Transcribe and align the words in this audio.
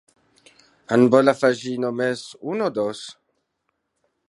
En 0.95 1.03
vol 1.15 1.31
afegir 1.33 1.75
només 1.85 2.25
un 2.55 2.65
o 2.71 2.73
dos? 2.81 3.05